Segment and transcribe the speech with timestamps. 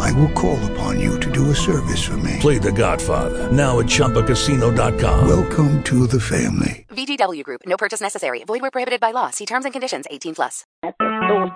[0.00, 2.38] I will call upon you to do a service for me.
[2.40, 5.28] Play The Godfather now at ChumbaCasino.com.
[5.28, 6.86] Welcome to the family.
[6.90, 7.62] VGW Group.
[7.66, 8.44] No purchase necessary.
[8.44, 9.30] Void where prohibited by law.
[9.30, 10.06] See terms and conditions.
[10.10, 10.64] 18 plus.
[10.82, 11.52] at the source.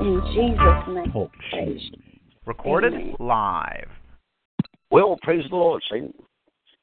[0.00, 1.12] In Jesus' name.
[1.16, 2.06] Oh, Talk
[2.46, 3.16] Recorded Amen.
[3.18, 3.88] live.
[4.90, 6.14] Well, praise the Lord, Saint.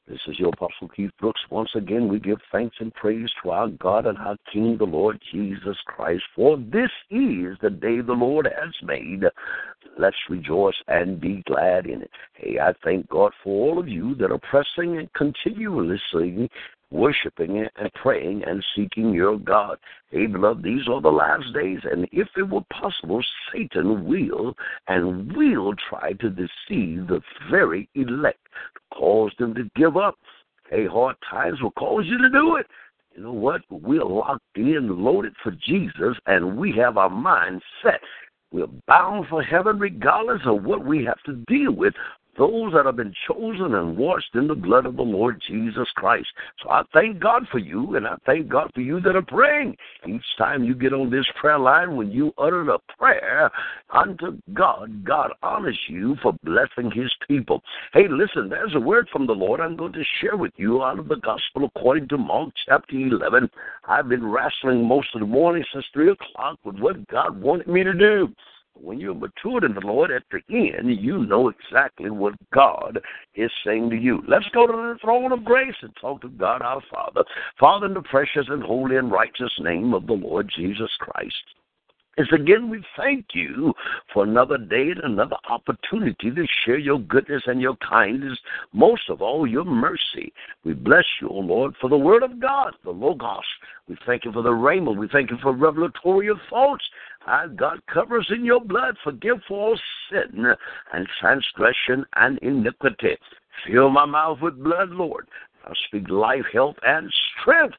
[0.06, 1.40] This is your Apostle Keith Brooks.
[1.50, 5.18] Once again, we give thanks and praise to our God and our King, the Lord
[5.32, 6.24] Jesus Christ.
[6.36, 9.24] For this is the day the Lord has made.
[9.98, 12.12] Let's rejoice and be glad in it.
[12.34, 16.50] Hey, I thank God for all of you that are pressing and continuously
[16.94, 19.78] worshiping and praying and seeking your God.
[20.12, 24.56] Hey, beloved, these are the last days, and if it were possible, Satan will
[24.88, 28.48] and will try to deceive the very elect,
[28.94, 30.16] cause them to give up.
[30.70, 32.68] Hey, hard times will cause you to do it.
[33.16, 33.62] You know what?
[33.70, 38.02] We're locked in, loaded for Jesus, and we have our mind set.
[38.52, 41.96] We're bound for heaven regardless of what we have to deal with
[42.38, 46.28] those that have been chosen and washed in the blood of the Lord Jesus Christ.
[46.62, 49.78] So I thank God for you, and I thank God for you that are praying.
[50.08, 53.52] Each time you get on this prayer line, when you utter a prayer
[53.92, 57.62] unto God, God honors you for blessing his people.
[57.94, 61.00] Hey, listen, there's a word from the Lord I'm going to share with you out
[61.00, 63.50] of the gospel according to Mark chapter 11.
[63.86, 67.84] I've been wrestling most of the morning since 3 o'clock with what God wanted me
[67.84, 68.34] to do.
[68.76, 73.00] When you're matured in the Lord at the end, you know exactly what God
[73.36, 74.24] is saying to you.
[74.28, 77.24] Let's go to the throne of grace and talk to God our Father.
[77.60, 81.34] Father, in the precious and holy and righteous name of the Lord Jesus Christ.
[82.16, 83.74] Is again, we thank you
[84.14, 88.38] for another day and another opportunity to share your goodness and your kindness,
[88.72, 90.32] most of all, your mercy.
[90.64, 93.42] We bless you, O Lord, for the word of God, the Logos.
[93.90, 94.96] We thank you for the Rhema.
[94.96, 96.84] We thank you for revelatory thoughts.
[97.26, 98.96] Our God covers in your blood.
[99.04, 99.80] Forgive for all
[100.12, 100.46] sin
[100.94, 103.18] and transgression and iniquity.
[103.66, 105.28] Fill my mouth with blood, Lord.
[105.66, 107.12] I speak life, health, and
[107.42, 107.76] strength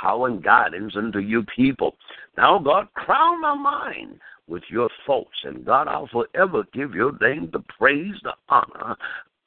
[0.00, 1.96] power and guidance unto you people.
[2.36, 7.50] Now, God, crown my mind with your thoughts, and God, I'll forever give your name
[7.52, 8.96] the praise, the honor,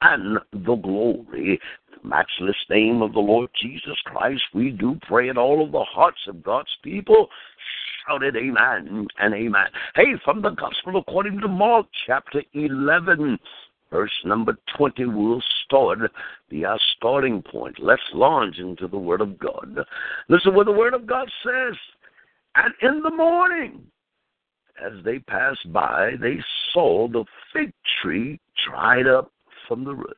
[0.02, 1.60] and the glory.
[1.90, 5.84] The matchless name of the Lord Jesus Christ, we do pray in all of the
[5.84, 7.28] hearts of God's people.
[8.06, 9.66] Shouted amen and amen.
[9.94, 13.38] Hey, from the Gospel according to Mark chapter 11.
[13.90, 15.98] Verse number 20 will start
[16.50, 17.78] the our starting point.
[17.78, 19.78] Let's launch into the Word of God.
[20.28, 21.76] Listen what the Word of God says.
[22.56, 23.84] And in the morning,
[24.84, 26.38] as they passed by, they
[26.72, 29.30] saw the fig tree dried up
[29.68, 30.14] from the roots.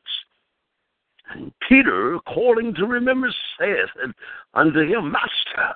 [1.31, 4.13] And Peter, calling to remember, said
[4.55, 5.75] unto him, Master,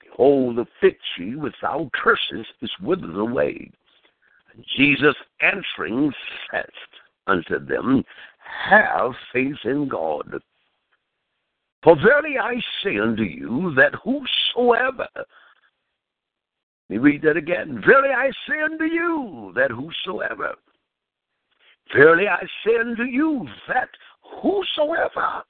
[0.00, 3.70] behold, the fig tree without curses is withered away.
[4.54, 6.12] And Jesus answering
[6.50, 6.70] said
[7.26, 8.04] unto them,
[8.68, 10.40] Have faith in God.
[11.82, 15.26] For verily I say unto you that whosoever, let
[16.88, 17.82] me read that again.
[17.84, 20.54] Verily I say unto you that whosoever,
[21.94, 23.88] verily I say unto you that
[24.40, 25.42] whosoever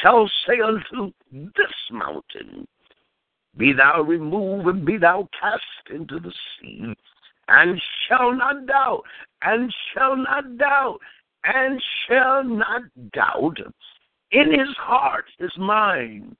[0.00, 2.66] shall say unto this mountain,
[3.56, 6.94] Be thou removed and be thou cast into the sea,
[7.48, 9.02] and shall not doubt,
[9.42, 10.98] and shall not doubt,
[11.44, 12.82] and shall not
[13.12, 13.58] doubt
[14.30, 16.36] in his heart, his mind,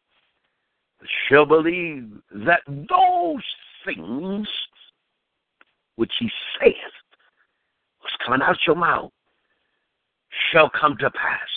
[1.29, 2.11] shall believe
[2.47, 3.43] that those
[3.85, 4.49] things
[5.97, 6.75] which he saith
[8.03, 9.13] was coming out your mouth
[10.51, 11.49] shall come to pass.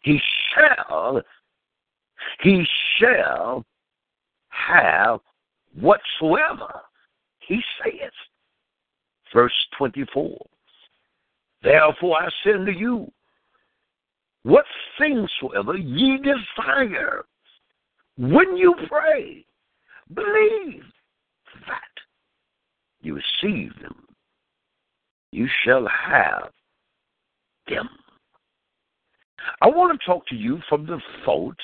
[0.00, 0.20] He
[0.52, 1.22] shall,
[2.40, 2.66] he
[2.98, 3.64] shall
[4.48, 5.20] have
[5.78, 6.80] whatsoever
[7.50, 8.12] he saith.
[9.34, 10.38] Verse 24.
[11.64, 13.10] Therefore I say unto you,
[14.44, 14.64] what
[14.98, 17.24] things soever ye desire,
[18.16, 19.44] when you pray,
[20.14, 20.84] believe
[21.66, 21.94] that
[23.02, 24.06] you receive them,
[25.32, 26.50] you shall have
[27.68, 27.88] them.
[29.60, 31.58] I want to talk to you from the thought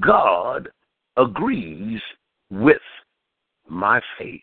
[0.00, 0.70] God
[1.18, 2.00] agrees
[2.50, 2.80] with
[3.68, 4.40] my faith.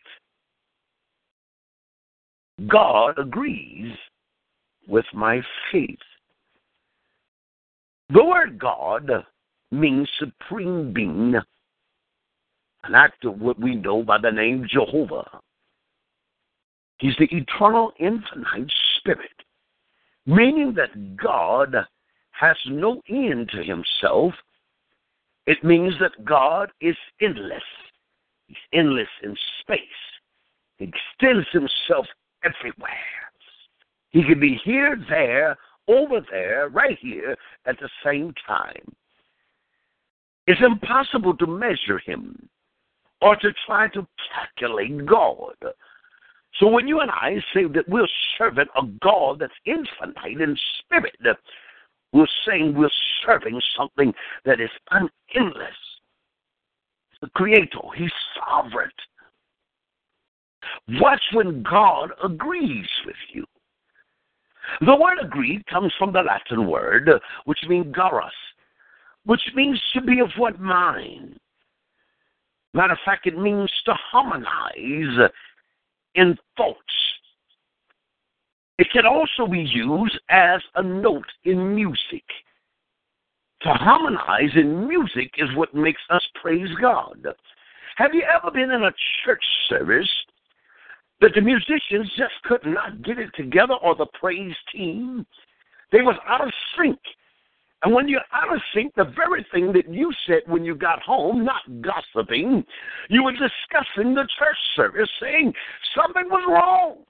[2.65, 3.93] God agrees
[4.87, 5.99] with my faith.
[8.09, 9.11] The word God
[9.71, 11.35] means supreme being,
[12.83, 15.27] an act of what we know by the name Jehovah.
[16.99, 19.29] He's the eternal, infinite spirit,
[20.25, 21.75] meaning that God
[22.31, 24.33] has no end to himself.
[25.45, 27.61] It means that God is endless.
[28.47, 29.79] He's endless in space.
[30.77, 32.07] He extends himself
[32.47, 32.91] everywhere.
[34.09, 35.57] He can be here, there,
[35.87, 37.35] over there, right here
[37.65, 38.95] at the same time.
[40.47, 42.49] It's impossible to measure him
[43.21, 45.55] or to try to calculate God.
[46.59, 48.07] So when you and I say that we're
[48.37, 51.37] serving a God that's infinite in spirit,
[52.13, 52.89] we're saying we're
[53.25, 54.13] serving something
[54.45, 55.69] that is unendless.
[57.21, 58.91] The Creator, He's sovereign.
[60.99, 63.45] Watch when God agrees with you.
[64.81, 67.09] The word agree comes from the Latin word,
[67.45, 68.31] which means garas,
[69.25, 71.39] which means to be of what mind.
[72.73, 75.31] Matter of fact, it means to harmonize
[76.15, 76.77] in thoughts.
[78.77, 82.23] It can also be used as a note in music.
[83.61, 87.27] To harmonize in music is what makes us praise God.
[87.95, 88.93] Have you ever been in a
[89.25, 90.09] church service
[91.21, 95.25] that the musicians just could not get it together or the praise team?
[95.91, 96.99] They was out of sync.
[97.83, 101.01] And when you're out of sync, the very thing that you said when you got
[101.01, 102.65] home, not gossiping,
[103.09, 105.53] you were discussing the church service, saying
[105.95, 107.03] something was wrong.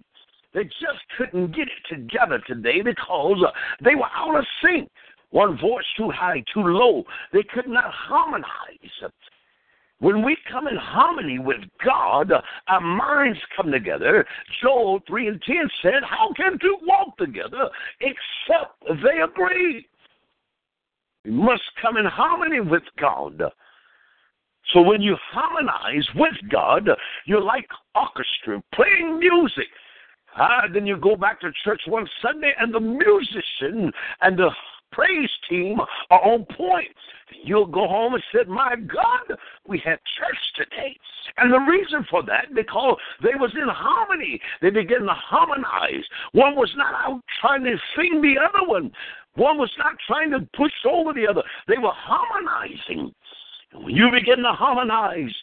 [0.54, 3.52] They just couldn't get it together today because uh,
[3.84, 4.90] they were out of sync.
[5.30, 7.04] One voice too high, too low.
[7.32, 8.48] They could not harmonize.
[10.00, 12.32] When we come in harmony with God,
[12.68, 14.26] our minds come together.
[14.62, 19.88] Joel 3 and 10 said, How can two walk together except they agree?
[21.26, 23.42] We must come in harmony with God.
[24.74, 26.90] So when you harmonize with God,
[27.26, 29.68] you're like orchestra playing music.
[30.38, 33.92] Ah, then you go back to church one Sunday and the musician
[34.22, 34.52] and the
[34.92, 35.78] praise team
[36.12, 36.96] are on point.
[37.44, 39.38] You'll go home and say, My God,
[39.68, 40.98] we had church today.
[41.38, 44.40] And the reason for that, because they was in harmony.
[44.62, 46.04] They began to harmonize.
[46.32, 48.92] One was not out trying to sing the other one.
[49.36, 51.44] One was not trying to push over the other.
[51.68, 53.14] They were harmonizing.
[53.74, 55.34] And when you begin to harmonize,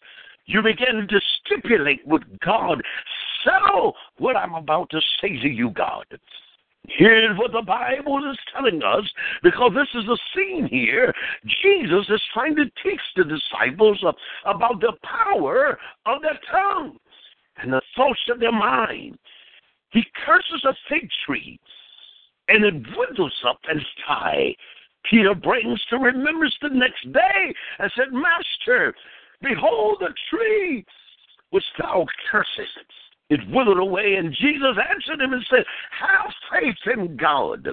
[0.47, 2.83] you begin to stipulate with God.
[3.45, 6.07] Settle what I'm about to say to you, God.
[6.87, 9.05] Here's what the Bible is telling us,
[9.43, 11.15] because this is a scene here.
[11.63, 14.05] Jesus is trying to teach the disciples
[14.45, 16.99] about the power of their tongue
[17.57, 19.19] and the thoughts of their mind.
[19.91, 21.59] He curses a fig tree,
[22.49, 24.55] and it dwindles up and die.
[25.11, 28.95] Peter brings to remembrance the next day and said, Master,
[29.41, 30.85] behold the tree
[31.51, 32.91] which thou cursest
[33.31, 35.65] it withered away, and Jesus answered him and said,
[36.00, 37.69] Have faith in God.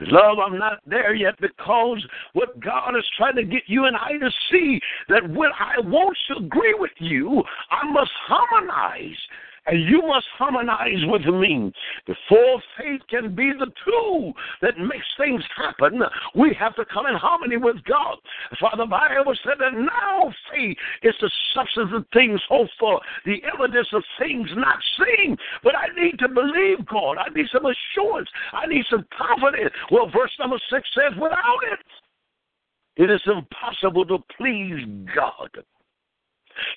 [0.00, 4.12] Love, I'm not there yet because what God is trying to get you and I
[4.18, 9.16] to see that when I want to agree with you, I must harmonize
[9.66, 11.72] and you must harmonize with me.
[12.06, 14.32] Before faith can be the tool
[14.62, 16.02] that makes things happen,
[16.34, 18.18] we have to come in harmony with God.
[18.58, 23.42] For the Bible said that now faith is the substance of things hoped for, the
[23.52, 25.36] evidence of things not seen.
[25.62, 27.16] But I need to believe God.
[27.18, 28.28] I need some assurance.
[28.52, 29.72] I need some confidence.
[29.90, 31.80] Well, verse number six says, without it,
[32.96, 34.84] it is impossible to please
[35.14, 35.64] God.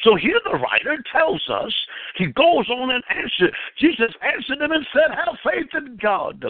[0.03, 1.73] So here the writer tells us,
[2.15, 3.53] he goes on and answers.
[3.79, 6.43] Jesus answered him and said, Have faith in God.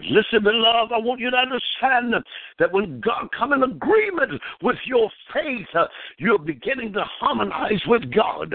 [0.00, 2.14] Listen, beloved, I want you to understand
[2.58, 5.84] that when God come in agreement with your faith, uh,
[6.16, 8.54] you're beginning to harmonize with God.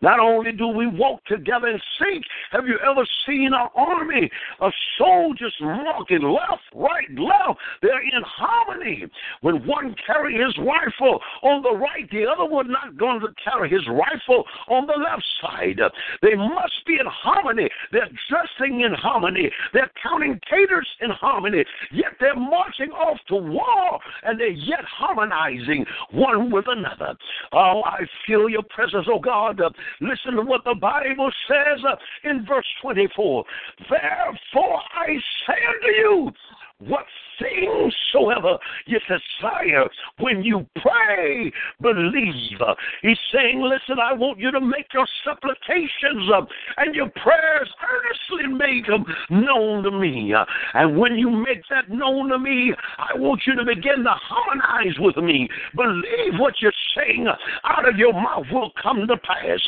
[0.00, 4.72] Not only do we walk together in sync, have you ever seen an army of
[4.96, 7.60] soldiers walking left, right, left?
[7.82, 9.04] They're in harmony.
[9.42, 13.68] When one carry his rifle on the right, the other one not going to carry
[13.68, 15.78] his rifle on the left side.
[16.22, 17.68] They must be in harmony.
[17.92, 19.50] They're dressing in harmony.
[19.74, 25.84] They're counting taters in harmony, yet they're marching off to war and they're yet harmonizing
[26.12, 27.16] one with another.
[27.52, 29.60] Oh, I feel your presence, oh God.
[30.00, 31.80] Listen to what the Bible says
[32.24, 33.44] in verse 24.
[33.88, 35.06] Therefore I
[35.46, 36.30] say unto you,
[36.78, 37.04] what
[37.40, 42.60] things soever you desire when you pray, believe.
[43.02, 48.52] He's saying, Listen, I want you to make your supplications up and your prayers earnestly
[48.52, 50.34] make them known to me.
[50.74, 54.98] And when you make that known to me, I want you to begin to harmonize
[54.98, 55.48] with me.
[55.74, 57.26] Believe what you're saying
[57.64, 59.60] out of your mouth will come to pass.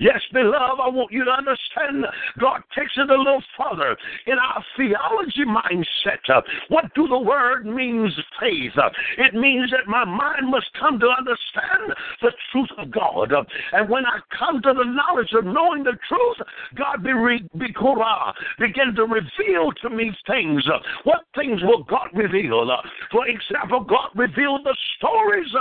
[0.00, 2.06] Yes, beloved, I want you to understand
[2.38, 6.42] God takes it a little further in our theology mindset.
[6.68, 8.72] What do the word means faith?
[9.18, 13.32] It means that my mind must come to understand the truth of God.
[13.72, 17.74] And when I come to the knowledge of knowing the truth, God be, re- be
[18.58, 20.64] begin to reveal to me things.
[21.04, 22.68] What things will God reveal?
[23.10, 25.52] For example, God revealed the stories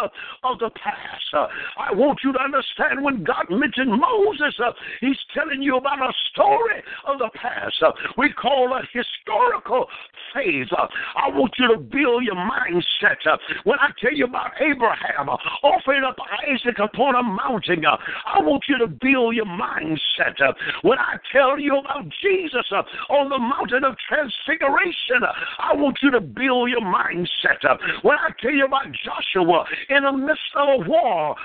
[0.44, 1.52] of the past.
[1.78, 4.56] I want you to understand when God mentioned Moses,
[5.02, 7.76] he's telling you about a story of the past.
[8.18, 9.86] We call it historical
[10.34, 10.68] faith.
[11.16, 13.18] I want you to build your mindset.
[13.64, 15.30] When I tell you about Abraham
[15.64, 20.40] offering up Isaac upon a mountain, I want you to build your mindset.
[20.82, 22.66] When I tell you about Jesus
[23.10, 25.24] on the mountain of transfiguration,
[25.60, 27.64] I want you to build your mindset.
[28.04, 31.36] When I tell you about Joshua in the midst of a war,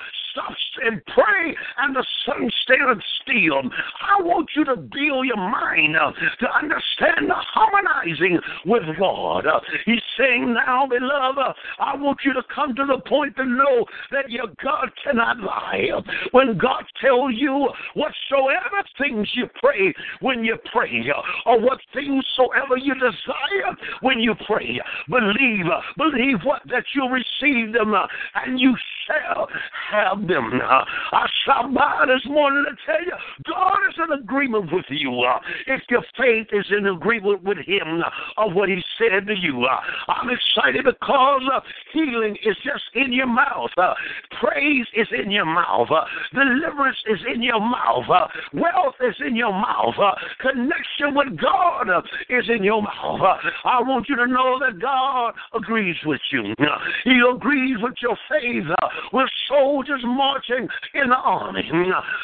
[0.83, 3.61] and pray and the sun stands still.
[4.01, 9.45] I want you to build your mind uh, to understand the harmonizing with God.
[9.45, 13.45] Uh, he's saying now, beloved, uh, I want you to come to the point to
[13.45, 15.89] know that your God cannot lie.
[16.31, 21.03] When God tells you whatsoever things you pray when you pray,
[21.45, 25.65] or what things soever you desire when you pray, believe,
[25.97, 27.93] believe what that you receive them
[28.35, 28.75] and you
[29.05, 29.47] shall
[29.91, 30.61] have them.
[30.61, 33.13] Uh, I stopped by this morning to tell you,
[33.47, 35.11] God is in agreement with you.
[35.21, 39.35] Uh, if your faith is in agreement with Him uh, of what He said to
[39.35, 41.59] you, uh, I'm excited because uh,
[41.91, 43.71] healing is just in your mouth.
[43.77, 43.93] Uh,
[44.39, 45.89] praise is in your mouth.
[46.33, 48.05] Deliverance is in your mouth.
[48.53, 49.95] Wealth is in your mouth.
[50.39, 51.87] Connection with God
[52.29, 53.21] is in your mouth.
[53.65, 56.53] I want you to know that God agrees with you.
[57.03, 58.65] He agrees with your faith.
[59.11, 61.63] With soldiers marching in the army.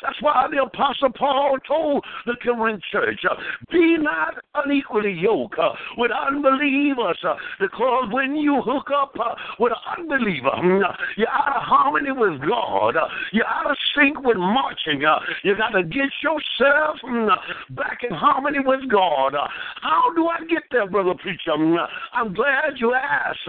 [0.01, 3.35] That's why the Apostle Paul told the Corinth church, uh,
[3.71, 9.13] be not unequally yoked uh, with unbelievers, uh, because when you hook up
[9.59, 10.81] with an unbeliever, hmm,
[11.17, 12.95] you're out of harmony with God.
[13.31, 15.01] You're out of sync with marching.
[15.43, 17.27] You got to get yourself hmm,
[17.75, 19.35] back in harmony with God.
[19.81, 21.55] How do I get there, brother preacher?
[21.55, 21.75] Hmm,
[22.13, 23.39] I'm glad you asked.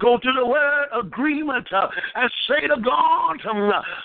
[0.00, 3.38] Go to the word agreement and say to God,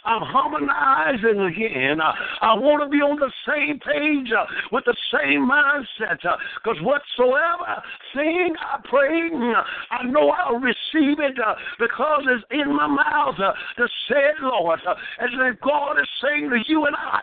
[0.05, 2.01] I'm harmonizing again.
[2.01, 6.21] Uh, I want to be on the same page uh, with the same mindset.
[6.21, 7.81] Because uh, whatsoever
[8.13, 13.36] thing I pray, uh, I know I'll receive it uh, because it's in my mouth
[13.39, 14.79] uh, to say it, Lord.
[15.19, 17.21] As if God is saying to you and I,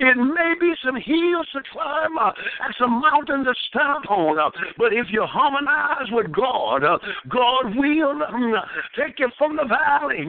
[0.00, 4.52] it may be some hills to climb and some mountains to stand on.
[4.78, 6.82] But if you harmonize with God,
[7.28, 8.20] God will
[8.96, 10.24] take you from the valley,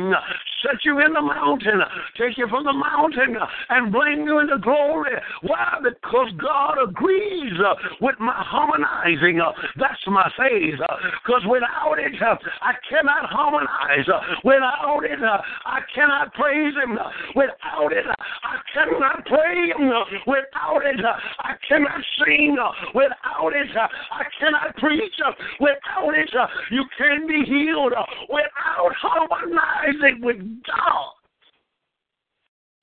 [0.66, 1.82] set you in the mountain,
[2.18, 3.38] take you from the mountain,
[3.70, 5.12] and bring you into glory.
[5.42, 5.78] Why?
[5.84, 9.40] Because God agrees uh, with my harmonizing.
[9.40, 10.80] Uh, that's my faith.
[10.82, 12.14] Uh, because uh, uh, without it,
[12.62, 14.08] I cannot harmonize.
[14.44, 15.20] Without it,
[15.66, 16.98] I cannot praise Him.
[16.98, 19.92] Uh, without it, I cannot pray Him.
[20.26, 21.06] Without it,
[21.40, 22.58] I cannot sing.
[22.94, 25.14] Without it, I cannot preach.
[25.60, 26.32] Without it,
[26.72, 27.94] you can be healed.
[28.30, 31.12] Without harmonizing with God.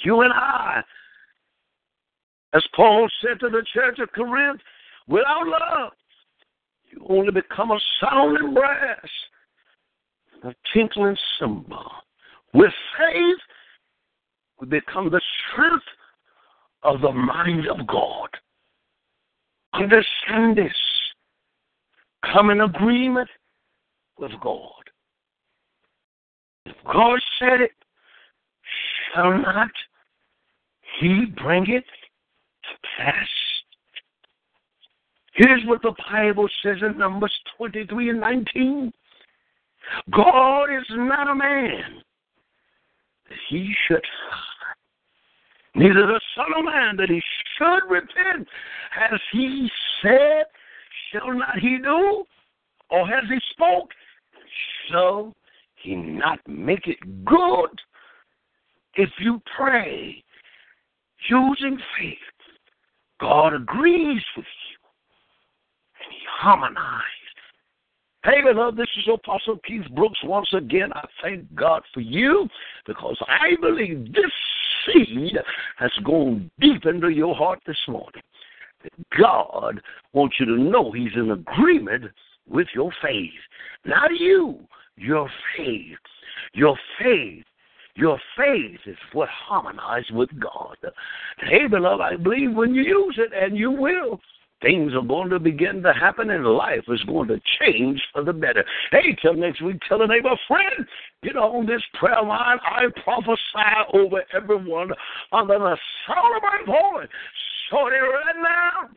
[0.05, 0.83] You and I,
[2.55, 4.61] as Paul said to the church of Corinth,
[5.07, 5.93] without love,
[6.91, 9.09] you only become a sounding brass,
[10.45, 11.91] a tinkling cymbal.
[12.52, 13.38] With faith,
[14.61, 15.21] we become the
[15.52, 15.85] strength
[16.83, 18.29] of the mind of God.
[19.73, 20.73] Understand this.
[22.33, 23.29] Come in agreement
[24.19, 24.82] with God.
[26.66, 27.73] God said it,
[29.14, 29.71] shall not
[31.00, 33.28] he bring it to pass?
[35.35, 38.92] Here's what the Bible says in Numbers 23 and 19.
[40.11, 42.02] God is not a man
[43.28, 44.04] that he should
[45.75, 47.21] neither the Son of Man that he
[47.57, 48.47] should repent.
[48.90, 49.71] Has he
[50.02, 50.45] said,
[51.11, 52.25] shall not he do?
[52.90, 53.90] Or has he spoke,
[54.90, 55.35] shall
[55.83, 57.71] he not make it good?
[58.95, 60.23] If you pray
[61.29, 62.19] using faith,
[63.21, 64.79] God agrees with you
[66.01, 67.23] and He harmonizes
[68.25, 70.19] Hey, beloved, this is Apostle Keith Brooks.
[70.23, 72.49] Once again, I thank God for you
[72.87, 74.31] because I believe this
[74.87, 75.37] seed
[75.77, 78.23] has gone deep into your heart this morning.
[79.21, 79.81] God
[80.12, 82.05] wants you to know He's in agreement
[82.49, 83.31] with your faith.
[83.85, 84.61] Not you,
[84.97, 85.99] your faith.
[86.55, 87.45] Your faith.
[87.95, 90.77] Your faith is what harmonizes with God.
[91.39, 94.19] Hey, beloved, I believe when you use it, and you will,
[94.63, 98.33] things are going to begin to happen and life is going to change for the
[98.33, 98.65] better.
[98.91, 100.87] Hey, till next week, tell a neighbor, friend,
[101.23, 102.59] get on this prayer line.
[102.65, 103.39] I prophesy
[103.93, 104.93] over everyone
[105.33, 107.09] under the sound of my voice.
[107.69, 108.89] Shorty, right now,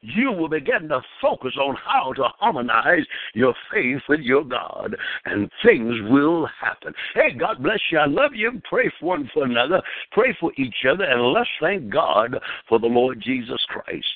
[0.00, 5.50] you will begin to focus on how to harmonize your faith with your God, and
[5.64, 6.94] things will happen.
[7.14, 7.98] Hey, God bless you.
[7.98, 8.60] I love you.
[8.68, 9.82] Pray for one for another.
[10.12, 12.36] Pray for each other, and let's thank God
[12.68, 14.06] for the Lord Jesus Christ.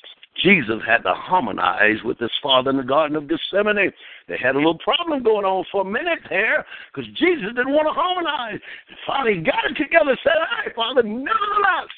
[0.41, 3.91] Jesus had to harmonize with his father in the Garden of Gethsemane.
[4.27, 7.87] They had a little problem going on for a minute there because Jesus didn't want
[7.87, 8.59] to harmonize.
[8.89, 11.93] And finally got it together said, All right, Father, nevertheless,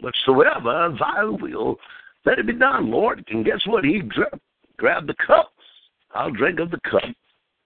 [0.00, 1.76] whatsoever thy will,
[2.24, 3.24] let it be done, Lord.
[3.30, 3.84] And guess what?
[3.84, 4.38] He gra-
[4.76, 5.52] grabbed the cup.
[6.14, 7.02] I'll drink of the cup.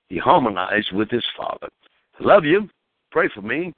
[0.08, 1.68] He harmonized with his father.
[2.20, 2.68] Love you.
[3.10, 3.72] Pray for me.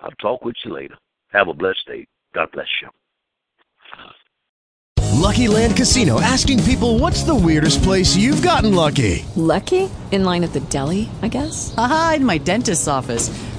[0.00, 0.96] I'll talk with you later.
[1.32, 2.06] Have a blessed day.
[2.34, 2.88] God bless you.
[5.24, 9.24] Lucky Land Casino asking people what's the weirdest place you've gotten lucky?
[9.36, 9.88] Lucky?
[10.10, 11.74] In line at the deli, I guess?
[11.78, 13.30] Aha, in my dentist's office.